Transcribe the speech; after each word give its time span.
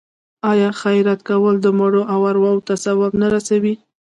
آیا 0.51 0.69
خیرات 0.81 1.21
کول 1.29 1.55
د 1.61 1.67
مړو 1.79 2.01
ارواو 2.29 2.63
ته 2.67 2.73
ثواب 2.83 3.11
نه 3.21 3.27
رسوي؟ 3.35 3.73